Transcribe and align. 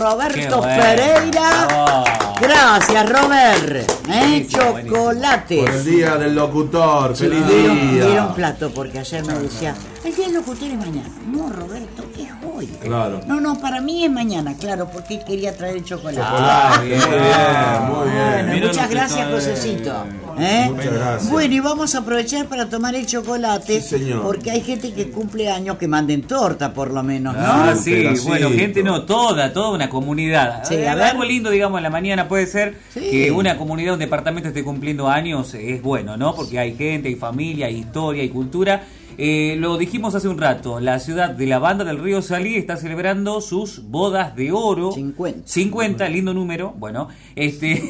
Roberto 0.00 0.58
bueno. 0.58 0.80
Pereira. 0.80 1.68
Oh. 1.74 2.04
Gracias, 2.40 3.08
Robert. 3.08 3.72
¿Eh? 3.74 3.84
Buenísimo, 4.06 4.70
buenísimo. 4.70 4.96
Chocolates. 4.96 5.58
Por 5.60 5.70
el 5.74 5.84
día 5.84 6.16
del 6.16 6.34
locutor, 6.36 7.16
feliz 7.16 7.44
Dieron, 7.48 7.90
día. 7.90 8.06
dieron 8.06 8.32
plato 8.32 8.70
porque 8.72 9.00
ayer 9.00 9.24
me 9.24 9.34
decía, 9.40 9.74
el 10.04 10.14
día 10.14 10.26
del 10.26 10.34
locutor 10.36 10.68
es 10.68 10.78
mañana. 10.78 11.10
No, 11.26 11.48
Roberto, 11.48 12.04
es 12.16 12.32
hoy. 12.58 12.66
Claro. 12.82 13.20
No, 13.26 13.40
no, 13.40 13.58
para 13.60 13.80
mí 13.80 14.04
es 14.04 14.10
mañana, 14.10 14.54
claro, 14.58 14.88
porque 14.92 15.20
quería 15.20 15.56
traer 15.56 15.76
el 15.76 15.84
chocolate. 15.84 16.20
Ah, 16.22 16.80
bien. 16.84 16.98
muy 16.98 17.08
bien, 17.08 17.88
muy 17.90 18.10
bien. 18.10 18.46
Bueno, 18.50 18.66
muchas 18.66 18.90
gracias, 18.90 19.28
Josecito. 19.30 20.04
eh. 20.38 20.66
Muchas 20.70 20.92
gracias. 20.94 21.30
Bueno, 21.30 21.54
y 21.54 21.60
vamos 21.60 21.94
a 21.94 21.98
aprovechar 21.98 22.46
para 22.46 22.68
tomar 22.68 22.94
el 22.94 23.06
chocolate. 23.06 23.80
Sí, 23.80 23.98
señor. 23.98 24.22
Porque 24.22 24.50
hay 24.50 24.60
gente 24.60 24.92
que 24.92 25.10
cumple 25.10 25.50
años 25.50 25.76
que 25.78 25.88
manden 25.88 26.22
torta, 26.22 26.72
por 26.72 26.92
lo 26.92 27.02
menos, 27.02 27.34
¿no? 27.36 27.40
Ah, 27.42 27.74
sí, 27.76 28.04
bueno, 28.26 28.50
gente 28.50 28.82
no, 28.82 29.02
toda, 29.02 29.52
toda 29.52 29.70
una 29.70 29.88
comunidad. 29.88 30.64
Sí, 30.64 30.74
Eh, 30.74 30.88
a 30.88 30.94
ver. 30.94 31.04
Algo 31.04 31.24
lindo, 31.24 31.50
digamos, 31.50 31.78
en 31.78 31.82
la 31.84 31.90
mañana 31.90 32.28
puede 32.28 32.46
ser 32.46 32.76
Sí. 32.92 33.00
que 33.10 33.30
una 33.30 33.56
comunidad, 33.56 33.94
un 33.94 34.00
departamento 34.00 34.48
esté 34.48 34.62
cumpliendo 34.64 35.08
años, 35.08 35.54
es 35.54 35.82
bueno, 35.82 36.16
¿no? 36.16 36.34
Porque 36.34 36.58
hay 36.58 36.74
gente, 36.76 37.08
hay 37.08 37.14
familia, 37.14 37.66
hay 37.66 37.76
historia, 37.78 38.22
hay 38.22 38.28
cultura. 38.28 38.82
Eh, 39.20 39.56
lo 39.58 39.78
dijimos 39.78 40.14
hace 40.14 40.28
un 40.28 40.38
rato, 40.38 40.78
la 40.78 41.00
ciudad 41.00 41.30
de 41.30 41.44
la 41.46 41.58
banda 41.58 41.82
del 41.82 41.98
río 41.98 42.22
Salí 42.22 42.54
está 42.54 42.76
celebrando 42.76 43.40
sus 43.40 43.90
bodas 43.90 44.36
de 44.36 44.52
oro. 44.52 44.92
50. 44.92 45.40
50, 45.44 46.08
lindo 46.08 46.32
número. 46.32 46.72
Bueno, 46.76 47.08
este 47.34 47.82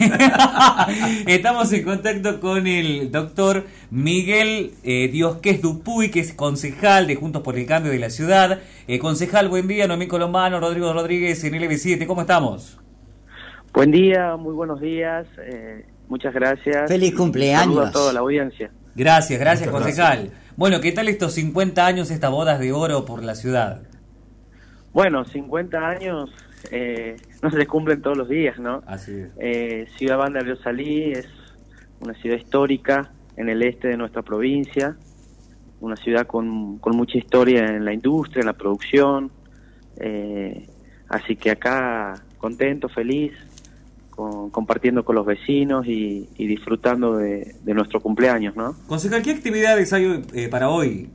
estamos 1.27 1.71
en 1.75 1.85
contacto 1.85 2.41
con 2.41 2.67
el 2.67 3.13
doctor 3.13 3.67
Miguel 3.91 4.71
eh, 4.83 5.09
Diosqués 5.09 5.61
Dupuy, 5.61 6.11
que 6.11 6.21
es 6.21 6.33
concejal 6.33 7.07
de 7.07 7.17
Juntos 7.17 7.43
por 7.43 7.59
el 7.59 7.67
Cambio 7.67 7.93
de 7.93 7.99
la 7.99 8.09
ciudad. 8.09 8.61
Eh, 8.87 8.99
concejal, 8.99 9.51
buen 9.51 9.69
día, 9.69 9.87
Noemí 9.87 10.07
Colombano, 10.07 10.61
Rodrigo 10.61 10.95
Rodríguez 10.95 11.45
en 11.45 11.53
LB7, 11.53 12.07
¿cómo 12.07 12.23
estamos? 12.23 12.81
Buen 13.75 13.91
día, 13.91 14.35
muy 14.37 14.55
buenos 14.55 14.81
días, 14.81 15.27
eh, 15.45 15.85
muchas 16.09 16.33
gracias. 16.33 16.89
Feliz 16.89 17.15
cumpleaños. 17.15 17.75
Saludo 17.75 17.87
a 17.87 17.92
toda 17.92 18.13
la 18.15 18.20
audiencia. 18.20 18.70
Gracias, 18.95 19.39
gracias, 19.39 19.70
Muchas 19.70 19.83
concejal. 19.85 20.31
Bueno, 20.59 20.81
¿qué 20.81 20.91
tal 20.91 21.06
estos 21.06 21.34
50 21.34 21.87
años, 21.87 22.11
estas 22.11 22.33
bodas 22.33 22.59
de 22.59 22.73
oro 22.73 23.05
por 23.05 23.23
la 23.23 23.37
ciudad? 23.37 23.83
Bueno, 24.92 25.25
50 25.25 25.89
años 25.89 26.31
eh, 26.73 27.14
no 27.41 27.51
se 27.53 27.64
cumplen 27.69 28.03
todos 28.03 28.19
los 28.19 28.28
días, 28.28 28.59
¿no? 28.59 28.83
Así 28.84 29.12
es. 29.12 29.31
Eh, 29.39 29.86
ciudad 29.97 30.19
Banda 30.19 30.41
de 30.41 30.47
Río 30.47 30.56
Salí 30.56 31.12
es 31.12 31.29
una 32.01 32.12
ciudad 32.14 32.36
histórica 32.36 33.12
en 33.36 33.48
el 33.48 33.62
este 33.62 33.86
de 33.86 33.97
nuestra 33.97 34.23
provincia, 34.23 34.97
una 35.81 35.95
ciudad 35.95 36.27
con, 36.27 36.79
con 36.79 36.97
mucha 36.97 37.19
historia 37.19 37.64
en 37.64 37.84
la 37.84 37.92
industria, 37.92 38.41
en 38.41 38.47
la 38.47 38.55
producción, 38.55 39.31
eh, 40.01 40.67
así 41.09 41.36
que 41.36 41.53
acá 41.53 42.14
contento, 42.36 42.89
feliz, 42.89 43.33
con- 44.19 44.50
compartiendo 44.50 45.05
con 45.05 45.14
los 45.14 45.24
vecinos 45.24 45.86
y, 45.86 46.28
y 46.36 46.47
disfrutando 46.48 47.16
de, 47.19 47.55
de 47.62 47.72
nuestro 47.72 48.00
cumpleaños, 48.00 48.56
¿no? 48.56 48.74
Concejal, 48.88 49.22
¿qué 49.22 49.30
actividades 49.30 49.92
hay 49.92 50.24
eh, 50.34 50.48
para 50.48 50.69
hoy? 50.70 51.08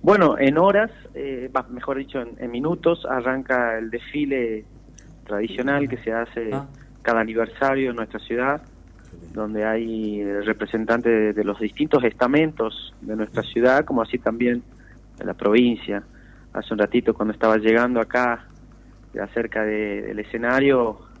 Bueno, 0.00 0.38
en 0.38 0.56
horas, 0.56 0.90
eh, 1.14 1.50
mejor 1.68 1.98
dicho, 1.98 2.18
en, 2.22 2.30
en 2.38 2.50
minutos, 2.50 3.04
arranca 3.04 3.76
el 3.78 3.90
desfile 3.90 4.64
tradicional 5.26 5.86
que 5.86 5.98
se 5.98 6.12
hace 6.14 6.48
Ah. 6.54 6.66
cada 7.02 7.20
aniversario 7.20 7.90
en 7.90 7.96
nuestra 7.96 8.18
ciudad, 8.20 8.62
donde 9.34 9.66
hay 9.66 10.22
eh, 10.22 10.40
representantes 10.40 11.12
de, 11.12 11.32
de 11.34 11.44
los 11.44 11.60
distintos 11.60 12.02
estamentos 12.04 12.94
de 13.02 13.16
nuestra 13.16 13.42
ciudad, 13.42 13.84
como 13.84 14.00
así 14.00 14.18
también 14.18 14.62
de 15.18 15.24
la 15.26 15.34
provincia. 15.34 16.02
Hace 16.54 16.72
un 16.72 16.78
ratito 16.80 17.12
cuando 17.12 17.34
estaba 17.34 17.58
llegando 17.58 18.00
acá, 18.00 18.46
ya 19.12 19.26
cerca 19.28 19.62
de- 19.62 20.00
del 20.02 20.18
escenario, 20.20 21.11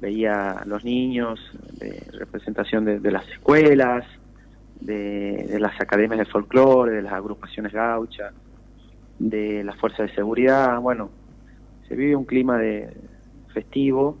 veía 0.00 0.50
a 0.52 0.64
los 0.64 0.84
niños, 0.84 1.40
de 1.78 2.02
representación 2.12 2.84
de, 2.84 3.00
de 3.00 3.10
las 3.10 3.28
escuelas, 3.28 4.04
de, 4.80 5.46
de 5.50 5.58
las 5.60 5.80
academias 5.80 6.18
de 6.20 6.24
folclore, 6.26 6.92
de 6.92 7.02
las 7.02 7.12
agrupaciones 7.12 7.72
gauchas, 7.72 8.32
de 9.18 9.64
las 9.64 9.76
fuerzas 9.76 10.08
de 10.08 10.14
seguridad. 10.14 10.78
Bueno, 10.80 11.10
se 11.88 11.96
vive 11.96 12.14
un 12.14 12.24
clima 12.24 12.58
de 12.58 12.88
festivo 13.52 14.16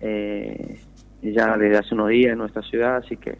eh, 0.00 0.78
ya 1.22 1.56
desde 1.58 1.76
hace 1.76 1.94
unos 1.94 2.08
días 2.08 2.32
en 2.32 2.38
nuestra 2.38 2.62
ciudad, 2.62 2.96
así 2.96 3.16
que 3.18 3.36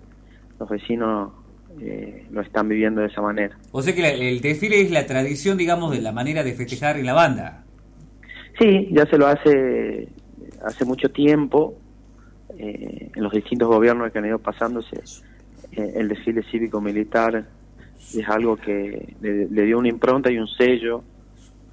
los 0.59 0.69
vecinos 0.69 1.33
eh, 1.81 2.27
lo 2.31 2.43
están 2.43 2.69
viviendo 2.69 3.01
de 3.01 3.07
esa 3.07 3.23
manera. 3.23 3.57
O 3.73 3.81
sea 3.81 3.95
que 3.95 4.03
la- 4.03 4.11
el 4.11 4.41
desfile 4.43 4.83
es 4.83 4.91
la 4.91 5.07
tradición, 5.07 5.57
digamos, 5.57 5.93
de 5.93 6.03
la 6.03 6.13
manera 6.13 6.43
de 6.43 6.53
festejar 6.53 6.99
en 6.99 7.07
la 7.07 7.15
banda. 7.15 7.65
Sí, 8.59 8.89
ya 8.93 9.07
se 9.07 9.17
lo 9.17 9.27
hace 9.29 10.09
hace 10.65 10.85
mucho 10.85 11.11
tiempo, 11.11 11.75
eh, 12.59 13.11
en 13.15 13.23
los 13.23 13.33
distintos 13.33 13.69
gobiernos 13.69 14.11
que 14.13 14.19
han 14.19 14.27
ido 14.27 14.39
pasándose, 14.39 15.03
eh, 15.73 15.93
el 15.97 16.09
desfile 16.09 16.43
cívico-militar 16.51 17.47
es 18.15 18.29
algo 18.29 18.57
que 18.57 19.15
le, 19.21 19.65
dio 19.65 19.79
una 19.79 19.89
impronta 19.89 20.31
y 20.31 20.39
un 20.39 20.49
sello 20.49 21.03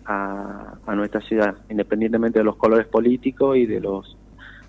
a, 0.06 0.78
a 0.86 0.96
nuestra 0.96 1.22
ciudad, 1.22 1.56
independientemente 1.70 2.40
de 2.40 2.46
los 2.46 2.58
colores 2.58 2.88
políticos 2.88 3.58
y 3.58 3.66
de 3.66 3.80
los 3.80 4.18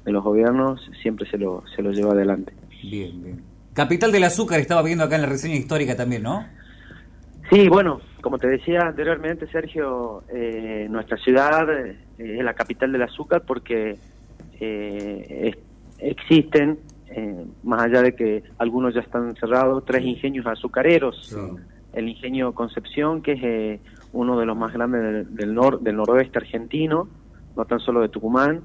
de 0.09 0.13
los 0.13 0.25
gobiernos, 0.25 0.81
siempre 1.03 1.29
se 1.31 1.37
lo, 1.37 1.65
se 1.77 1.83
lo 1.83 1.93
lleva 1.93 2.13
adelante. 2.13 2.55
Bien, 2.83 3.23
bien. 3.23 3.43
Capital 3.75 4.11
del 4.11 4.25
azúcar 4.25 4.59
estaba 4.59 4.83
viendo 4.83 5.05
acá 5.05 5.17
en 5.17 5.23
la 5.23 5.29
reseña 5.29 5.57
histórica 5.57 5.97
también, 5.97 6.23
¿no? 6.23 6.47
Sí, 7.51 7.69
bueno, 7.69 8.01
como 8.21 8.39
te 8.39 8.47
decía 8.47 8.81
anteriormente, 8.81 9.47
Sergio, 9.49 10.23
eh, 10.33 10.87
nuestra 10.91 11.17
ciudad 11.17 11.67
eh, 11.87 11.97
es 12.19 12.45
la 12.45 12.53
capital 12.55 12.93
del 12.93 13.03
azúcar 13.03 13.43
porque 13.47 13.97
eh, 14.61 15.53
es- 15.55 15.59
existen, 15.99 16.79
eh, 17.11 17.47
más 17.63 17.83
allá 17.83 18.03
de 18.03 18.15
que 18.15 18.43
algunos 18.59 18.95
ya 18.95 19.01
están 19.01 19.35
cerrados, 19.37 19.85
tres 19.87 20.05
ingenios 20.05 20.47
azucareros. 20.47 21.29
Sí. 21.29 21.37
El 21.95 22.09
ingenio 22.11 22.53
Concepción, 22.53 23.23
que 23.23 23.33
es 23.33 23.41
eh, 23.43 23.81
uno 24.13 24.39
de 24.39 24.45
los 24.45 24.57
más 24.57 24.73
grandes 24.73 25.01
del, 25.03 25.35
del, 25.35 25.55
nor- 25.55 25.81
del 25.81 25.97
noroeste 25.97 26.39
argentino, 26.39 27.09
no 27.57 27.65
tan 27.65 27.81
solo 27.81 28.03
de 28.03 28.11
Tucumán. 28.11 28.61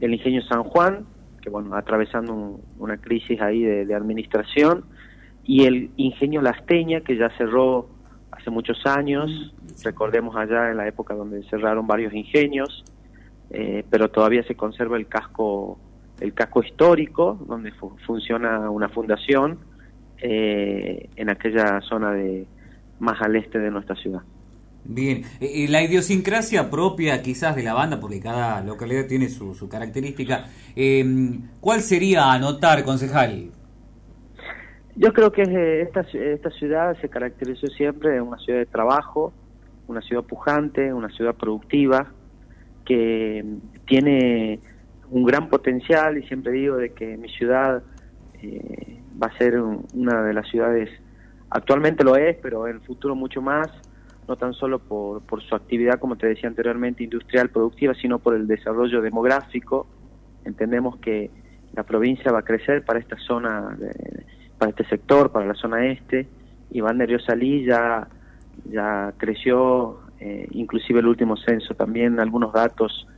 El 0.00 0.12
ingenio 0.12 0.42
San 0.42 0.62
Juan, 0.64 1.06
que 1.40 1.48
bueno, 1.48 1.74
atravesando 1.74 2.34
un- 2.34 2.60
una 2.78 2.98
crisis 2.98 3.40
ahí 3.40 3.62
de, 3.62 3.86
de 3.86 3.94
administración. 3.94 4.84
Y 5.42 5.64
el 5.64 5.90
ingenio 5.96 6.42
Lasteña, 6.42 7.00
que 7.00 7.16
ya 7.16 7.30
cerró 7.38 7.88
hace 8.40 8.50
muchos 8.50 8.84
años, 8.86 9.30
recordemos 9.84 10.34
allá 10.36 10.70
en 10.70 10.76
la 10.76 10.88
época 10.88 11.14
donde 11.14 11.42
cerraron 11.50 11.86
varios 11.86 12.12
ingenios, 12.14 12.84
eh, 13.50 13.84
pero 13.90 14.10
todavía 14.10 14.42
se 14.44 14.54
conserva 14.54 14.96
el 14.96 15.06
casco 15.06 15.78
el 16.20 16.34
casco 16.34 16.62
histórico 16.62 17.38
donde 17.48 17.72
fu- 17.72 17.96
funciona 18.06 18.68
una 18.70 18.90
fundación 18.90 19.58
eh, 20.20 21.08
en 21.16 21.30
aquella 21.30 21.80
zona 21.80 22.12
de 22.12 22.46
más 22.98 23.20
al 23.22 23.36
este 23.36 23.58
de 23.58 23.70
nuestra 23.70 23.96
ciudad. 23.96 24.20
Bien. 24.84 25.22
Eh, 25.40 25.64
eh, 25.64 25.68
la 25.68 25.82
idiosincrasia 25.82 26.70
propia 26.70 27.22
quizás 27.22 27.56
de 27.56 27.62
la 27.62 27.72
banda, 27.74 28.00
porque 28.00 28.20
cada 28.20 28.62
localidad 28.62 29.06
tiene 29.06 29.28
su, 29.30 29.54
característica. 29.68 30.44
eh, 30.76 31.04
¿Cuál 31.60 31.80
sería 31.80 32.32
anotar, 32.32 32.84
concejal? 32.84 33.50
Yo 35.00 35.14
creo 35.14 35.32
que 35.32 35.42
eh, 35.44 35.80
esta, 35.80 36.02
esta 36.12 36.50
ciudad 36.50 36.94
se 37.00 37.08
caracterizó 37.08 37.66
siempre 37.68 38.10
de 38.10 38.20
una 38.20 38.36
ciudad 38.36 38.58
de 38.58 38.66
trabajo, 38.66 39.32
una 39.88 40.02
ciudad 40.02 40.24
pujante, 40.24 40.92
una 40.92 41.08
ciudad 41.08 41.34
productiva, 41.34 42.12
que 42.84 43.42
tiene 43.86 44.60
un 45.10 45.24
gran 45.24 45.48
potencial 45.48 46.18
y 46.18 46.26
siempre 46.26 46.52
digo 46.52 46.76
de 46.76 46.90
que 46.92 47.16
mi 47.16 47.30
ciudad 47.30 47.82
eh, 48.42 49.00
va 49.20 49.28
a 49.28 49.38
ser 49.38 49.58
un- 49.58 49.86
una 49.94 50.22
de 50.22 50.34
las 50.34 50.46
ciudades, 50.50 50.90
actualmente 51.48 52.04
lo 52.04 52.16
es, 52.16 52.36
pero 52.42 52.66
en 52.68 52.76
el 52.76 52.80
futuro 52.82 53.14
mucho 53.14 53.40
más, 53.40 53.68
no 54.28 54.36
tan 54.36 54.52
solo 54.52 54.80
por, 54.80 55.22
por 55.22 55.42
su 55.42 55.54
actividad, 55.54 55.98
como 55.98 56.16
te 56.16 56.26
decía 56.26 56.50
anteriormente, 56.50 57.02
industrial, 57.04 57.48
productiva, 57.48 57.94
sino 57.94 58.18
por 58.18 58.34
el 58.34 58.46
desarrollo 58.46 59.00
demográfico. 59.00 59.86
Entendemos 60.44 60.98
que 60.98 61.30
la 61.74 61.84
provincia 61.84 62.30
va 62.32 62.40
a 62.40 62.44
crecer 62.44 62.84
para 62.84 62.98
esta 62.98 63.16
zona, 63.16 63.74
de- 63.78 64.26
para 64.60 64.70
este 64.70 64.84
sector, 64.84 65.32
para 65.32 65.46
la 65.46 65.54
zona 65.54 65.86
este, 65.86 66.28
de 66.70 67.06
Río 67.06 67.18
Salí 67.18 67.64
ya, 67.64 68.06
ya 68.70 69.14
creció, 69.16 70.00
eh, 70.20 70.46
inclusive 70.50 71.00
el 71.00 71.06
último 71.06 71.38
censo 71.38 71.74
también, 71.74 72.20
algunos 72.20 72.52
datos 72.52 73.08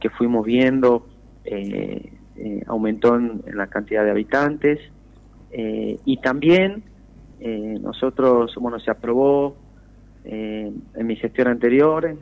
que 0.00 0.10
fuimos 0.10 0.44
viendo, 0.44 1.06
eh, 1.44 2.12
eh, 2.36 2.62
aumentó 2.66 3.14
en, 3.14 3.42
la 3.54 3.68
cantidad 3.68 4.04
de 4.04 4.10
habitantes, 4.10 4.80
eh, 5.52 5.98
y 6.04 6.16
también 6.18 6.82
nosotros, 7.80 8.56
bueno, 8.56 8.80
se 8.80 8.90
aprobó 8.90 9.54
en 10.24 11.06
mi 11.06 11.14
gestión 11.14 11.46
anterior, 11.46 12.16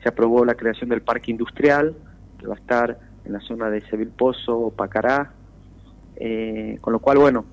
se 0.00 0.08
aprobó 0.08 0.44
la 0.44 0.54
creación 0.54 0.88
del 0.88 1.02
parque 1.02 1.32
industrial, 1.32 1.96
que 2.38 2.46
va 2.46 2.54
a 2.54 2.58
estar 2.58 2.96
en 3.24 3.32
la 3.32 3.40
zona 3.40 3.70
de 3.70 3.80
Seville 3.88 4.12
Pozo, 4.16 4.72
Pacará, 4.76 5.32
con 6.80 6.92
lo 6.92 7.00
cual, 7.00 7.18
bueno, 7.18 7.44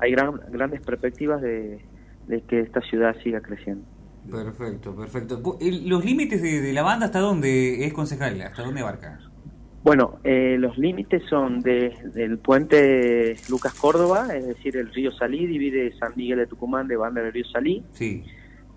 hay 0.00 0.12
gran- 0.12 0.40
grandes 0.50 0.80
perspectivas 0.80 1.40
de, 1.42 1.80
de 2.26 2.40
que 2.42 2.60
esta 2.60 2.80
ciudad 2.82 3.14
siga 3.22 3.40
creciendo. 3.40 3.84
Perfecto, 4.30 4.94
perfecto. 4.94 5.40
¿Los 5.60 6.04
límites 6.04 6.42
de, 6.42 6.60
de 6.60 6.72
la 6.72 6.82
banda 6.82 7.06
hasta 7.06 7.20
dónde 7.20 7.84
es 7.86 7.92
concejal? 7.92 8.40
¿Hasta 8.42 8.62
dónde 8.62 8.80
abarca? 8.82 9.18
Bueno, 9.82 10.18
eh, 10.24 10.56
los 10.58 10.76
límites 10.76 11.22
son 11.30 11.60
de, 11.62 11.94
del 12.14 12.36
puente 12.38 13.34
Lucas 13.48 13.72
Córdoba, 13.74 14.28
es 14.36 14.46
decir, 14.46 14.76
el 14.76 14.92
río 14.92 15.10
Salí 15.10 15.46
divide 15.46 15.92
San 15.98 16.12
Miguel 16.16 16.38
de 16.38 16.46
Tucumán 16.46 16.86
de 16.86 16.96
banda 16.96 17.22
del 17.22 17.32
río 17.32 17.46
Salí, 17.46 17.82
Sí. 17.92 18.22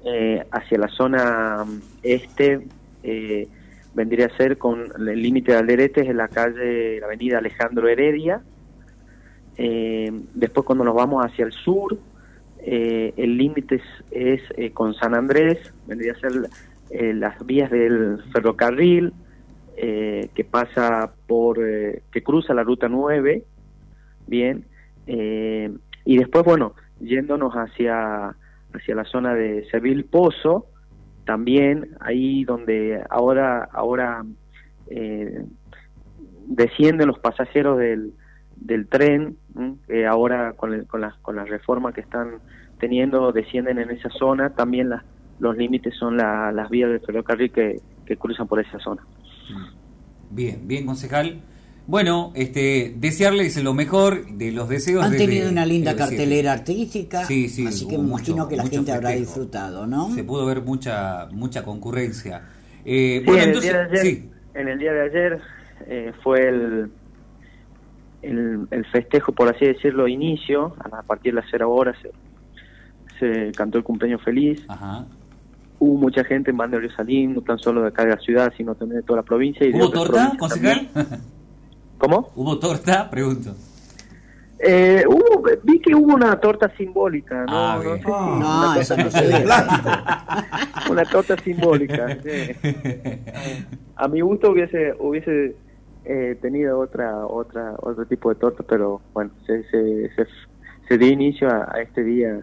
eh, 0.05 0.41
hacia 0.51 0.77
la 0.77 0.87
zona 0.87 1.65
mm, 1.65 1.81
este 2.03 2.61
eh, 3.03 3.47
vendría 3.93 4.27
a 4.27 4.37
ser 4.37 4.57
con 4.57 4.85
el 4.97 5.21
límite 5.21 5.51
de 5.51 5.57
Alderetes 5.57 6.07
en 6.07 6.15
la 6.15 6.29
calle, 6.29 7.01
la 7.01 7.07
avenida 7.07 7.39
Alejandro 7.39 7.89
Heredia. 7.89 8.41
Eh, 9.57 10.11
después 10.33 10.65
cuando 10.65 10.83
nos 10.83 10.95
vamos 10.95 11.23
hacia 11.25 11.45
el 11.45 11.51
sur, 11.51 11.97
eh, 12.59 13.13
el 13.17 13.37
límite 13.37 13.75
es, 13.75 13.83
es, 14.11 14.41
eh, 14.57 14.71
con 14.71 14.93
San 14.93 15.15
Andrés, 15.15 15.73
vendría 15.85 16.13
a 16.13 16.19
ser 16.19 16.31
eh, 16.89 17.13
las 17.13 17.45
vías 17.45 17.69
del 17.69 18.23
ferrocarril 18.31 19.13
eh, 19.75 20.29
que 20.33 20.43
pasa 20.43 21.13
por, 21.27 21.57
que 21.57 22.23
cruza 22.23 22.53
la 22.53 22.63
ruta 22.63 22.87
9, 22.87 23.43
bien, 24.27 24.65
y 25.05 26.17
después, 26.17 26.45
bueno, 26.45 26.73
yéndonos 26.99 27.53
hacia, 27.53 28.35
hacia 28.73 28.95
la 28.95 29.03
zona 29.03 29.33
de 29.33 29.65
Seville 29.69 30.03
Pozo, 30.03 30.67
también 31.25 31.89
ahí 31.99 32.43
donde 32.43 33.01
ahora, 33.09 33.67
ahora 33.71 34.23
eh, 34.87 35.45
descienden 36.47 37.07
los 37.07 37.19
pasajeros 37.19 37.77
del, 37.77 38.13
del 38.65 38.87
tren, 38.87 39.37
que 39.87 40.05
ahora 40.05 40.53
con, 40.53 40.73
el- 40.73 40.87
con, 40.87 41.01
las, 41.01 41.15
con 41.19 41.35
las 41.35 41.49
reformas 41.49 41.93
que 41.93 42.01
están 42.01 42.39
teniendo 42.79 43.31
descienden 43.31 43.79
en 43.79 43.91
esa 43.91 44.09
zona, 44.09 44.49
también 44.51 44.89
las 44.89 45.03
los 45.39 45.57
límites 45.57 45.93
son 45.97 46.15
la- 46.15 46.51
las 46.51 46.69
vías 46.69 46.89
del 46.89 47.01
ferrocarril 47.01 47.51
que, 47.51 47.81
que 48.05 48.15
cruzan 48.17 48.47
por 48.47 48.59
esa 48.59 48.79
zona. 48.79 49.01
Bien, 50.29 50.67
bien, 50.67 50.85
concejal. 50.85 51.41
Bueno, 51.85 52.31
este, 52.33 52.93
desearles 52.97 53.61
lo 53.61 53.73
mejor 53.73 54.25
de 54.27 54.51
los 54.53 54.69
deseos. 54.69 55.03
Han 55.03 55.11
desde 55.11 55.25
tenido 55.25 55.49
una 55.49 55.65
linda 55.65 55.95
cartelera 55.97 56.53
artística, 56.53 57.25
Sí, 57.25 57.49
sí, 57.49 57.67
así 57.67 57.87
que 57.87 57.97
me 57.97 58.05
imagino 58.07 58.37
mucho- 58.37 58.47
que 58.49 58.55
la 58.55 58.67
gente 58.67 58.91
habrá 58.93 59.09
disfrutado, 59.09 59.85
¿no? 59.85 60.09
Se 60.11 60.23
pudo 60.23 60.45
ver 60.45 60.61
mucha 60.61 61.27
mucha 61.31 61.63
concurrencia. 61.65 62.43
Eh, 62.85 63.17
Sí, 63.19 63.25
bueno, 63.25 63.41
en, 63.43 63.49
entonces, 63.49 63.73
el 63.73 63.89
día 63.89 63.89
de 63.89 63.99
ayer, 63.99 64.05
sí, 64.15 64.29
en 64.53 64.67
el 64.69 64.79
día 64.79 64.93
de 64.93 65.01
ayer 65.01 65.41
eh, 65.87 66.13
fue 66.23 66.47
el, 66.47 66.91
el, 68.23 68.67
el 68.71 68.85
festejo, 68.85 69.31
por 69.31 69.53
así 69.53 69.65
decirlo, 69.65 70.07
inicio, 70.07 70.75
a 70.79 71.01
partir 71.03 71.33
de 71.33 71.41
las 71.41 71.49
0 71.51 71.69
horas 71.71 71.95
se, 72.01 72.11
se 73.19 73.51
cantó 73.51 73.77
el 73.77 73.83
cumpleaños 73.83 74.21
feliz, 74.23 74.63
ajá. 74.67 75.05
hubo 75.79 75.97
mucha 75.97 76.23
gente 76.23 76.51
en 76.51 76.57
Banda 76.57 76.79
Salín, 76.95 77.33
no 77.35 77.41
tan 77.41 77.59
solo 77.59 77.81
de 77.81 77.89
acá 77.89 78.03
de 78.03 78.11
la 78.11 78.17
ciudad, 78.19 78.51
sino 78.57 78.75
también 78.75 79.01
de 79.01 79.05
toda 79.05 79.17
la 79.17 79.23
provincia. 79.23 79.67
Y 79.67 79.73
¿Hubo 79.73 79.89
torta, 79.91 80.33
concejal? 80.39 80.89
¿Cómo? 81.97 82.29
¿Hubo 82.35 82.57
torta? 82.59 83.09
Pregunto. 83.09 83.55
Eh, 84.65 85.03
hubo, 85.07 85.43
vi 85.63 85.79
que 85.79 85.93
hubo 85.93 86.13
una 86.15 86.39
torta 86.39 86.71
simbólica, 86.77 87.43
¿no? 87.45 87.51
Ah, 87.51 87.81
no, 87.83 87.95
sé 87.95 88.01
si- 88.01 88.09
No, 88.09 88.75
eso 88.75 89.09
se 89.09 89.27
ve. 89.27 89.45
una 90.89 91.03
torta 91.05 91.35
simbólica. 91.43 92.17
sí. 92.23 92.51
A 93.97 94.07
mi 94.07 94.21
gusto 94.21 94.51
hubiese 94.51 94.93
hubiese 94.99 95.55
eh, 96.05 96.37
tenido 96.41 96.79
otra 96.79 97.25
otra 97.25 97.75
otro 97.79 98.05
tipo 98.05 98.29
de 98.29 98.35
torta, 98.35 98.63
pero 98.67 99.01
bueno, 99.13 99.31
se 99.45 99.63
se, 99.69 100.09
se, 100.15 100.25
se 100.87 100.97
dio 100.97 101.07
inicio 101.07 101.49
a, 101.49 101.69
a 101.73 101.81
este 101.81 102.03
día 102.03 102.41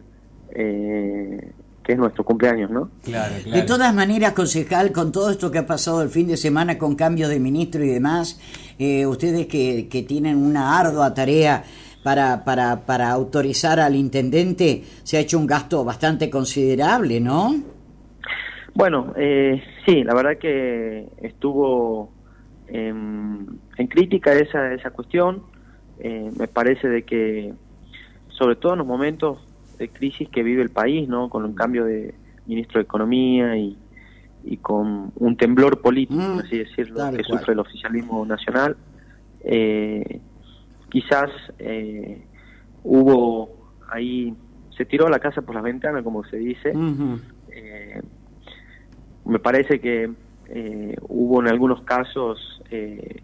eh, 0.55 1.53
que 1.83 1.93
es 1.93 1.99
nuestro 1.99 2.25
cumpleaños, 2.25 2.71
¿no? 2.71 2.91
Claro, 3.03 3.35
claro. 3.43 3.61
De 3.61 3.67
todas 3.67 3.95
maneras, 3.95 4.33
concejal, 4.33 4.93
con 4.93 5.13
todo 5.13 5.31
esto 5.31 5.51
que 5.51 5.59
ha 5.59 5.67
pasado 5.67 6.03
el 6.03 6.09
fin 6.09 6.29
de 6.29 6.37
semana 6.37 6.77
con 6.79 6.95
cambio 6.95 7.29
de 7.29 7.41
ministro 7.41 7.83
y 7.83 7.89
demás, 7.89 8.41
eh, 8.79 9.07
ustedes 9.07 9.47
que, 9.47 9.89
que 9.89 10.03
tienen 10.03 10.37
una 10.37 10.79
ardua 10.79 11.15
tarea 11.15 11.65
para, 12.03 12.45
para, 12.45 12.85
para 12.87 13.11
autorizar 13.11 13.81
al 13.81 13.95
intendente, 13.95 14.83
se 15.03 15.17
ha 15.17 15.21
hecho 15.21 15.39
un 15.39 15.47
gasto 15.47 15.85
bastante 15.85 16.29
considerable, 16.31 17.21
¿no? 17.21 17.55
Bueno, 18.75 19.13
eh, 19.17 19.63
sí, 19.85 20.05
la 20.05 20.15
verdad 20.15 20.39
que 20.39 21.09
estuvo 21.23 22.11
en, 22.71 23.61
en 23.77 23.87
crítica 23.87 24.33
esa, 24.33 24.73
esa 24.73 24.91
cuestión. 24.91 25.43
Eh, 25.99 26.31
me 26.39 26.49
parece 26.49 26.89
de 26.89 27.03
que, 27.03 27.53
sobre 28.29 28.57
todo 28.57 28.73
en 28.73 28.79
los 28.79 28.87
momentos 28.87 29.39
de 29.79 29.89
crisis 29.89 30.29
que 30.29 30.43
vive 30.43 30.63
el 30.63 30.71
país, 30.71 31.09
¿no? 31.09 31.29
Con 31.29 31.45
un 31.45 31.55
cambio 31.55 31.85
de 31.85 32.15
ministro 32.47 32.79
de 32.79 32.85
Economía 32.85 33.57
y, 33.57 33.77
y 34.45 34.57
con 34.59 35.13
un 35.17 35.37
temblor 35.37 35.81
político, 35.81 36.21
Mm, 36.21 36.39
así 36.39 36.59
decirlo, 36.59 37.01
que 37.17 37.25
sufre 37.25 37.53
el 37.53 37.59
oficialismo 37.59 38.25
nacional, 38.25 38.77
eh, 39.45 40.21
quizás 40.89 41.31
eh, 41.59 42.23
hubo 42.83 43.51
ahí, 43.91 44.35
se 44.77 44.85
tiró 44.85 45.09
la 45.09 45.19
casa 45.19 45.43
por 45.43 45.55
la 45.55 45.61
ventana, 45.61 46.03
como 46.03 46.25
se 46.25 46.37
dice. 46.39 46.73
Me 49.25 49.39
parece 49.39 49.81
que 49.81 50.11
eh, 50.51 50.97
hubo 51.09 51.41
en 51.41 51.49
algunos 51.49 51.83
casos 51.83 52.61
eh, 52.71 53.23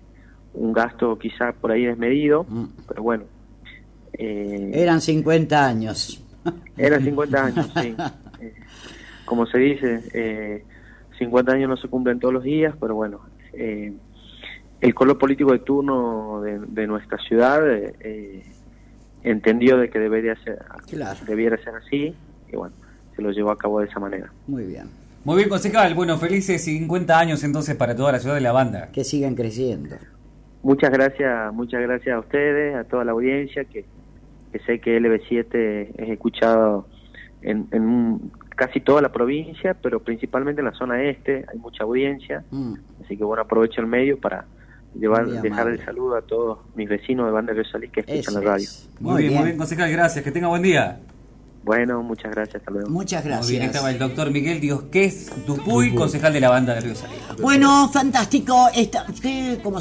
un 0.54 0.72
gasto 0.72 1.18
quizá 1.18 1.52
por 1.52 1.70
ahí 1.72 1.84
desmedido, 1.84 2.44
Mm. 2.48 2.64
pero 2.88 3.02
bueno, 3.02 3.24
eh, 4.14 4.70
Eran 4.74 5.00
50 5.00 5.66
años. 5.66 6.22
eran 6.76 7.02
50 7.04 7.44
años, 7.44 7.70
sí. 7.80 7.94
Eh, 8.40 8.54
como 9.24 9.46
se 9.46 9.58
dice, 9.58 10.00
eh, 10.14 10.64
50 11.18 11.52
años 11.52 11.68
no 11.68 11.76
se 11.76 11.88
cumplen 11.88 12.18
todos 12.20 12.32
los 12.34 12.42
días, 12.44 12.74
pero 12.80 12.94
bueno, 12.94 13.20
eh, 13.52 13.92
el 14.80 14.94
color 14.94 15.18
político 15.18 15.52
de 15.52 15.58
turno 15.60 16.40
de, 16.42 16.58
de 16.60 16.86
nuestra 16.86 17.18
ciudad 17.18 17.68
eh, 17.70 17.94
eh, 18.00 18.42
entendió 19.24 19.78
de 19.78 19.90
que 19.90 19.98
debería 19.98 20.36
ser, 20.44 20.58
Claro. 20.88 21.18
debiera 21.26 21.56
ser 21.62 21.74
así, 21.74 22.14
y 22.52 22.56
bueno, 22.56 22.74
se 23.16 23.22
lo 23.22 23.30
llevó 23.32 23.50
a 23.50 23.58
cabo 23.58 23.80
de 23.80 23.86
esa 23.86 23.98
manera. 23.98 24.30
Muy 24.46 24.64
bien. 24.64 24.88
Muy 25.26 25.36
bien, 25.38 25.48
concejal. 25.48 25.92
Bueno, 25.94 26.16
felices 26.18 26.62
50 26.64 27.18
años 27.18 27.42
entonces 27.42 27.74
para 27.74 27.96
toda 27.96 28.12
la 28.12 28.20
ciudad 28.20 28.36
de 28.36 28.40
la 28.40 28.52
banda. 28.52 28.90
Que 28.92 29.02
sigan 29.02 29.34
creciendo. 29.34 29.96
Muchas 30.62 30.90
gracias, 30.92 31.52
muchas 31.52 31.80
gracias 31.82 32.14
a 32.14 32.20
ustedes, 32.20 32.76
a 32.76 32.84
toda 32.84 33.04
la 33.04 33.10
audiencia, 33.10 33.64
que, 33.64 33.84
que 34.52 34.58
sé 34.60 34.78
que 34.80 35.00
LB7 35.00 35.88
es 35.98 36.08
escuchado 36.10 36.86
en, 37.42 37.66
en 37.72 38.30
casi 38.50 38.80
toda 38.80 39.02
la 39.02 39.10
provincia, 39.10 39.74
pero 39.82 39.98
principalmente 39.98 40.60
en 40.60 40.66
la 40.66 40.72
zona 40.74 41.02
este, 41.02 41.44
hay 41.52 41.58
mucha 41.58 41.82
audiencia, 41.82 42.44
Mm. 42.52 42.74
así 43.04 43.16
que 43.16 43.24
bueno, 43.24 43.42
aprovecho 43.42 43.80
el 43.80 43.88
medio 43.88 44.20
para 44.20 44.44
llevar, 44.94 45.26
Muy 45.26 45.38
dejar 45.38 45.62
amable. 45.62 45.80
el 45.80 45.84
saludo 45.84 46.14
a 46.16 46.22
todos 46.22 46.58
mis 46.76 46.88
vecinos 46.88 47.26
de 47.26 47.32
Banda 47.32 47.52
de 47.52 47.64
Salí 47.64 47.88
que 47.88 48.00
escuchan 48.00 48.20
Eso 48.20 48.40
la 48.40 48.46
radio. 48.52 48.62
es. 48.64 48.88
Muy, 49.00 49.22
bien, 49.24 49.34
muy 49.34 49.44
bien, 49.46 49.56
concejal. 49.58 49.90
Gracias. 49.90 50.24
Que 50.24 50.30
tenga 50.30 50.46
buen 50.46 50.62
día. 50.62 51.00
Bueno, 51.66 52.00
muchas 52.00 52.30
gracias, 52.30 52.62
hasta 52.62 52.70
luego. 52.70 52.88
Muchas 52.88 53.24
Muy 53.24 53.32
bien, 53.32 53.40
gracias. 53.40 53.66
estaba 53.66 53.90
el 53.90 53.98
doctor 53.98 54.30
Miguel 54.30 54.60
Diosquez 54.60 55.32
Dupuy, 55.44 55.96
concejal 55.96 56.32
de 56.32 56.40
la 56.40 56.48
banda 56.48 56.74
de 56.74 56.80
Río 56.80 56.94
Salida. 56.94 57.34
Bueno, 57.42 57.90
fantástico. 57.92 58.68
Esta, 58.72 59.04
usted 59.08 59.60
como 59.62 59.74